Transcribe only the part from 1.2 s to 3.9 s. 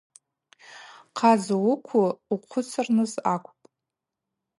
зухъу ухъвыцырныс акӏвпӏ.